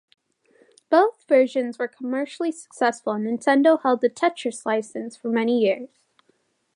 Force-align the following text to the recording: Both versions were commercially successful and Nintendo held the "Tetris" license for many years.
Both 0.89 1.25
versions 1.27 1.77
were 1.77 1.87
commercially 1.87 2.51
successful 2.51 3.13
and 3.13 3.27
Nintendo 3.27 3.79
held 3.83 4.01
the 4.01 4.09
"Tetris" 4.09 4.65
license 4.65 5.15
for 5.15 5.27
many 5.27 5.59
years. 5.59 5.89